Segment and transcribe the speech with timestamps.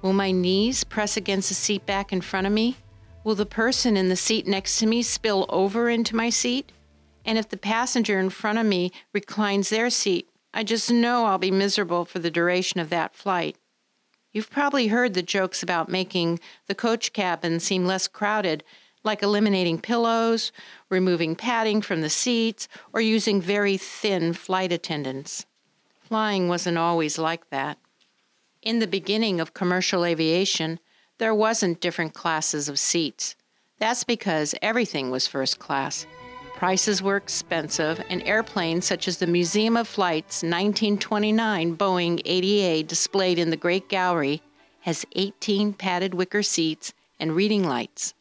[0.00, 2.78] Will my knees press against the seat back in front of me?
[3.22, 6.72] Will the person in the seat next to me spill over into my seat?
[7.24, 11.38] And if the passenger in front of me reclines their seat, I just know I'll
[11.38, 13.56] be miserable for the duration of that flight.
[14.32, 18.64] You've probably heard the jokes about making the coach cabin seem less crowded,
[19.04, 20.50] like eliminating pillows,
[20.88, 25.44] removing padding from the seats, or using very thin flight attendants.
[26.00, 27.76] Flying wasn't always like that.
[28.62, 30.80] In the beginning of commercial aviation,
[31.20, 33.36] there wasn't different classes of seats.
[33.78, 36.06] That's because everything was first class.
[36.56, 43.38] Prices were expensive, and airplanes such as the Museum of Flight's 1929 Boeing 80A displayed
[43.38, 44.40] in the Great Gallery
[44.80, 48.14] has 18 padded wicker seats and reading lights.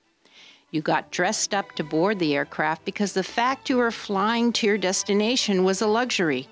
[0.72, 4.68] You got dressed up to board the aircraft because the fact you were flying to
[4.68, 6.50] your destination was a luxury.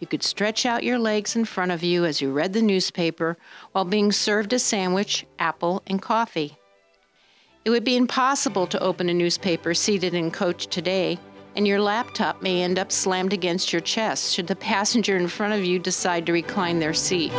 [0.00, 3.36] You could stretch out your legs in front of you as you read the newspaper
[3.72, 6.56] while being served a sandwich, apple, and coffee.
[7.66, 11.18] It would be impossible to open a newspaper seated in coach today,
[11.54, 15.52] and your laptop may end up slammed against your chest should the passenger in front
[15.52, 17.32] of you decide to recline their seat.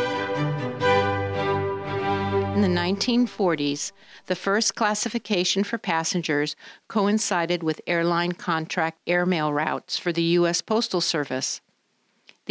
[2.54, 3.92] In the 1940s,
[4.28, 6.56] the first classification for passengers
[6.88, 10.62] coincided with airline contract airmail routes for the U.S.
[10.62, 11.62] Postal Service.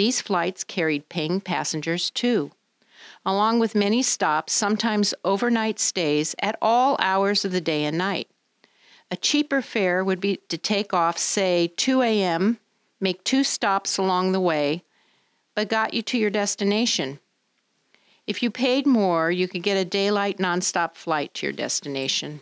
[0.00, 2.52] These flights carried paying passengers too,
[3.26, 8.26] along with many stops, sometimes overnight stays at all hours of the day and night.
[9.10, 12.58] A cheaper fare would be to take off, say, 2 a.m.,
[12.98, 14.84] make two stops along the way,
[15.54, 17.18] but got you to your destination.
[18.26, 22.40] If you paid more, you could get a daylight nonstop flight to your destination.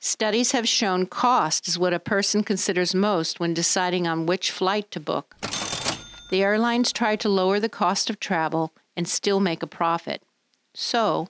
[0.00, 4.90] Studies have shown cost is what a person considers most when deciding on which flight
[4.90, 5.36] to book.
[6.32, 10.22] The airlines try to lower the cost of travel and still make a profit.
[10.72, 11.28] So,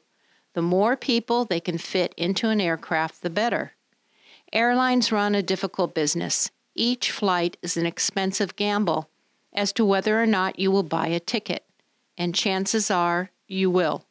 [0.55, 3.73] the more people they can fit into an aircraft, the better.
[4.53, 6.53] Airlines run a difficult business.
[6.77, 9.11] Each flight is an expensive gamble
[9.53, 11.65] as to whether or not you will buy a ticket,
[12.17, 14.05] and chances are you will.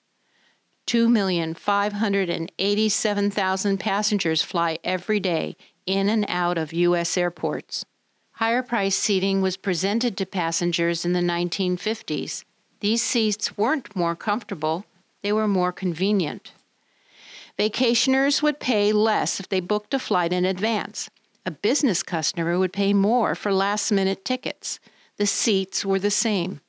[0.88, 7.18] 2,587,000 passengers fly every day in and out of U.S.
[7.18, 7.85] airports.
[8.34, 12.44] Higher price seating was presented to passengers in the 1950s.
[12.80, 14.86] These seats weren't more comfortable,
[15.22, 16.52] they were more convenient.
[17.59, 21.09] Vacationers would pay less if they booked a flight in advance.
[21.46, 24.80] A business customer would pay more for last minute tickets.
[25.18, 26.62] The seats were the same.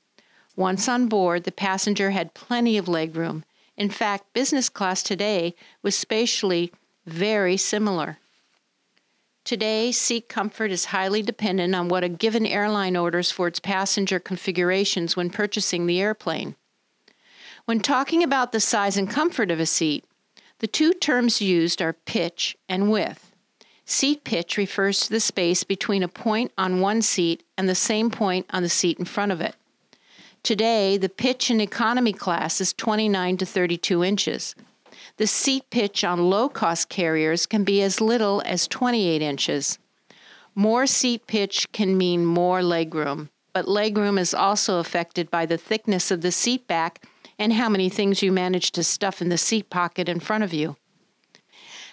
[0.57, 3.45] Once on board, the passenger had plenty of legroom.
[3.77, 6.73] In fact, business class today was spatially
[7.07, 8.19] very similar.
[9.45, 14.21] Today, seat comfort is highly dependent on what a given airline orders for its passenger
[14.21, 16.55] configurations when purchasing the airplane.
[17.65, 20.05] When talking about the size and comfort of a seat,
[20.61, 23.33] the two terms used are pitch and width.
[23.85, 28.13] Seat pitch refers to the space between a point on one seat and the same
[28.13, 29.57] point on the seat in front of it.
[30.45, 34.55] Today, the pitch in economy class is 29 to 32 inches.
[35.19, 39.79] The seat pitch on low cost carriers can be as little as 28 inches.
[40.55, 46.11] More seat pitch can mean more legroom, but legroom is also affected by the thickness
[46.11, 47.05] of the seat back
[47.39, 50.55] and how many things you manage to stuff in the seat pocket in front of
[50.55, 50.77] you.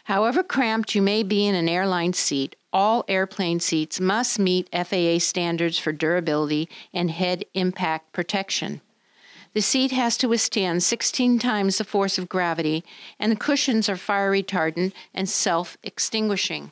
[0.06, 5.20] However cramped you may be in an airline seat, all airplane seats must meet FAA
[5.20, 8.82] standards for durability and head impact protection.
[9.60, 12.82] The seat has to withstand 16 times the force of gravity,
[13.20, 16.72] and the cushions are fire retardant and self extinguishing.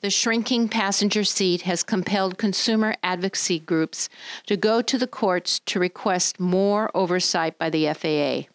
[0.00, 4.08] The shrinking passenger seat has compelled consumer advocacy groups
[4.46, 8.50] to go to the courts to request more oversight by the FAA.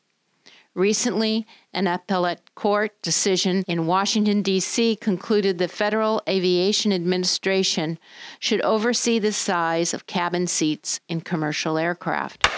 [0.73, 4.95] Recently, an appellate court decision in Washington, D.C.
[4.95, 7.99] concluded the Federal Aviation Administration
[8.39, 12.49] should oversee the size of cabin seats in commercial aircraft.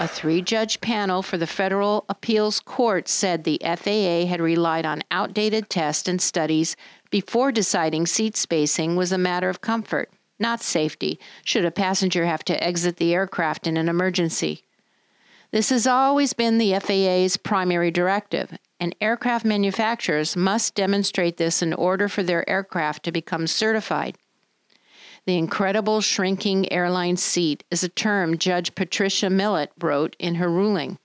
[0.00, 5.02] A three judge panel for the Federal Appeals Court said the FAA had relied on
[5.10, 6.76] outdated tests and studies
[7.10, 10.08] before deciding seat spacing was a matter of comfort,
[10.38, 14.62] not safety, should a passenger have to exit the aircraft in an emergency.
[15.50, 21.72] This has always been the FAA's primary directive, and aircraft manufacturers must demonstrate this in
[21.72, 24.16] order for their aircraft to become certified.
[25.28, 30.98] The incredible shrinking airline seat is a term Judge Patricia Millett wrote in her ruling.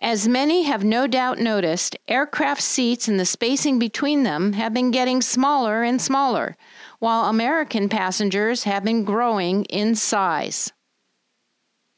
[0.00, 4.90] As many have no doubt noticed, aircraft seats and the spacing between them have been
[4.90, 6.56] getting smaller and smaller,
[6.98, 10.72] while American passengers have been growing in size.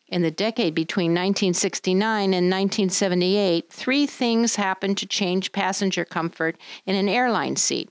[0.07, 6.95] In the decade between 1969 and 1978, three things happened to change passenger comfort in
[6.95, 7.89] an airline seat.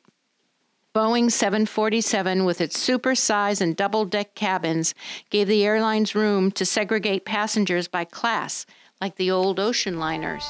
[1.00, 4.94] Boeing 747, with its super size and double deck cabins,
[5.30, 8.66] gave the airlines room to segregate passengers by class,
[9.00, 10.44] like the old ocean liners.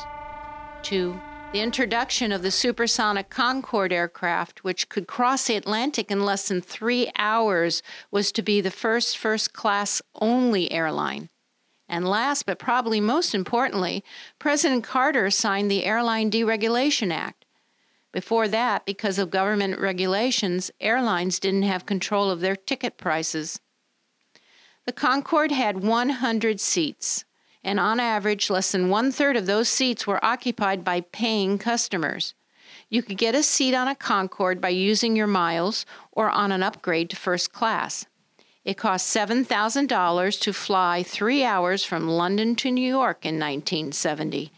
[0.81, 1.21] Two,
[1.53, 6.61] the introduction of the supersonic Concorde aircraft, which could cross the Atlantic in less than
[6.61, 11.29] three hours, was to be the first first class only airline.
[11.87, 14.03] And last but probably most importantly,
[14.39, 17.38] President Carter signed the Airline Deregulation Act.
[18.11, 23.59] Before that, because of government regulations, airlines didn't have control of their ticket prices.
[24.85, 27.25] The Concorde had 100 seats,
[27.63, 32.33] and on average, less than one third of those seats were occupied by paying customers.
[32.89, 36.63] You could get a seat on a Concorde by using your miles or on an
[36.63, 38.07] upgrade to first class.
[38.65, 44.51] It cost $7,000 to fly three hours from London to New York in 1970.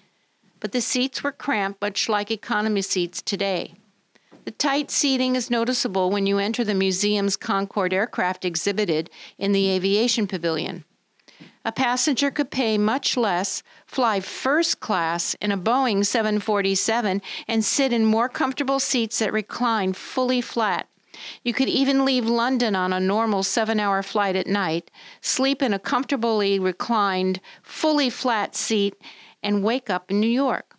[0.62, 3.74] But the seats were cramped, much like economy seats today.
[4.46, 9.70] The tight seating is noticeable when you enter the museum's Concorde aircraft exhibited in the
[9.70, 10.86] Aviation Pavilion.
[11.66, 17.92] A passenger could pay much less, fly first class in a Boeing 747, and sit
[17.92, 20.88] in more comfortable seats that recline fully flat
[21.44, 24.90] you could even leave London on a normal seven hour flight at night,
[25.22, 28.96] sleep in a comfortably reclined, fully flat seat,
[29.44, 30.76] and wake up in New York.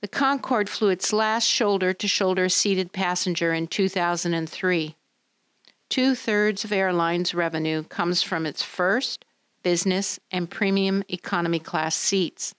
[0.00, 4.96] The Concorde flew its last shoulder to shoulder seated passenger in 2003.
[5.88, 9.24] Two thirds of airlines' revenue comes from its first,
[9.62, 12.54] business, and premium economy class seats.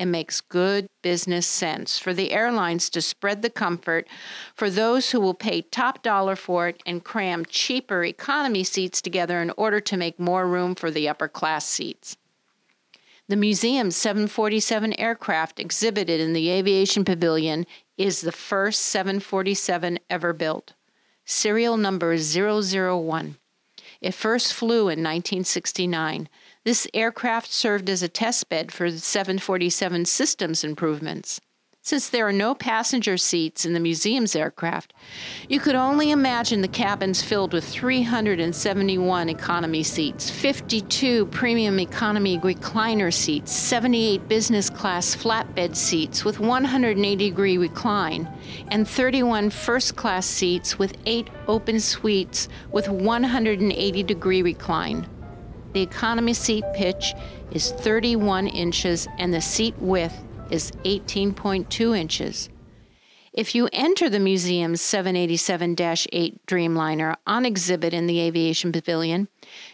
[0.00, 4.08] It makes good business sense for the airlines to spread the comfort
[4.54, 9.42] for those who will pay top dollar for it and cram cheaper economy seats together
[9.42, 12.16] in order to make more room for the upper class seats.
[13.30, 17.64] The museum's 747 aircraft exhibited in the Aviation Pavilion
[17.96, 20.72] is the first 747 ever built.
[21.24, 23.36] Serial number 001.
[24.00, 26.28] It first flew in 1969.
[26.64, 31.40] This aircraft served as a test bed for the 747 systems improvements.
[31.82, 34.92] Since there are no passenger seats in the museum's aircraft,
[35.48, 43.10] you could only imagine the cabins filled with 371 economy seats, 52 premium economy recliner
[43.10, 48.28] seats, 78 business class flatbed seats with 180 degree recline,
[48.68, 55.08] and 31 first class seats with 8 open suites with 180 degree recline.
[55.72, 57.14] The economy seat pitch
[57.52, 62.48] is 31 inches and the seat width is 18.2 inches.
[63.32, 69.28] If you enter the museum's 787 8 Dreamliner on exhibit in the Aviation Pavilion,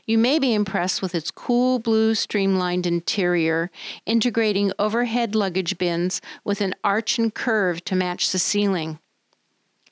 [0.04, 3.70] you may be impressed with its cool blue streamlined interior,
[4.04, 8.98] integrating overhead luggage bins with an arch and curve to match the ceiling.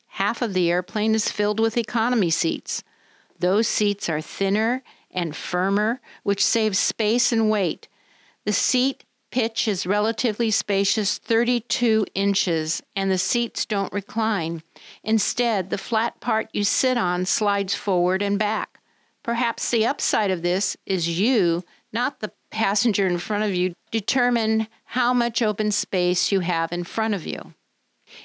[0.09, 2.85] Half of the airplane is filled with economy seats.
[3.39, 7.89] Those seats are thinner and firmer, which saves space and weight.
[8.45, 14.63] The seat pitch is relatively spacious 32 inches, and the seats don't recline.
[15.03, 18.79] Instead, the flat part you sit on slides forward and back.
[19.25, 24.69] Perhaps the upside of this is you, not the passenger in front of you, determine
[24.85, 27.55] how much open space you have in front of you.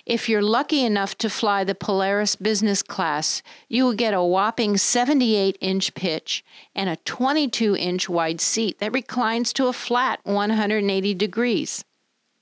[0.06, 4.78] If you're lucky enough to fly the Polaris business class, you will get a whopping
[4.78, 6.44] 78 inch pitch
[6.76, 11.84] and a 22 inch wide seat that reclines to a flat 180 degrees.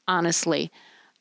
[0.08, 0.72] Honestly,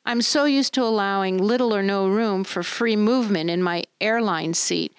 [0.05, 4.53] I'm so used to allowing little or no room for free movement in my airline
[4.53, 4.93] seat.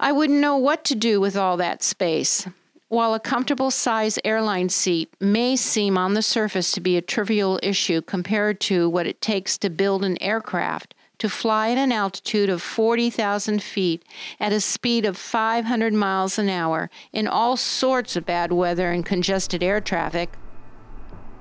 [0.00, 2.46] I wouldn't know what to do with all that space.
[2.92, 7.58] While a comfortable size airline seat may seem on the surface to be a trivial
[7.62, 12.50] issue compared to what it takes to build an aircraft, to fly at an altitude
[12.50, 14.04] of 40,000 feet
[14.38, 19.06] at a speed of 500 miles an hour in all sorts of bad weather and
[19.06, 20.28] congested air traffic,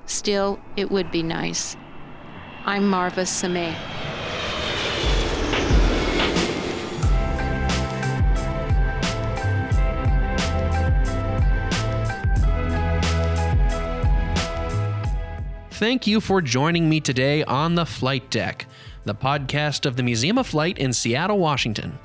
[0.06, 1.76] still, it would be nice.
[2.66, 3.76] I'm Marva Sameh.
[15.82, 18.68] Thank you for joining me today on The Flight Deck,
[19.04, 21.98] the podcast of the Museum of Flight in Seattle, Washington.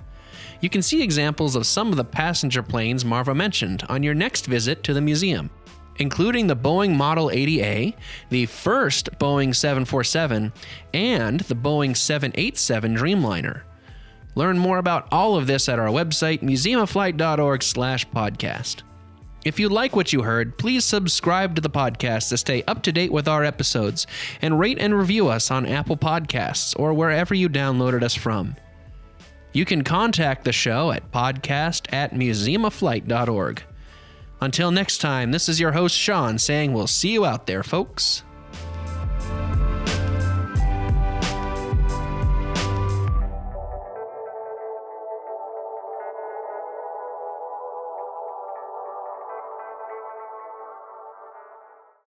[0.63, 4.47] You can see examples of some of the passenger planes Marva mentioned on your next
[4.47, 5.51] visit to the museum,
[5.97, 7.95] including the Boeing Model 80A,
[8.31, 10.55] the first Boeing 747,
[10.95, 13.61] and the Boeing 787 Dreamliner.
[14.35, 18.86] Learn more about all of this at our website, museumofflight.org/podcast.
[19.47, 22.91] If you like what you heard, please subscribe to the podcast to stay up to
[22.91, 24.05] date with our episodes
[24.43, 28.57] and rate and review us on Apple Podcasts or wherever you downloaded us from.
[29.53, 33.63] You can contact the show at podcast at museumofflight.org.
[34.41, 38.25] Until next time, this is your host, Sean, saying we'll see you out there, folks.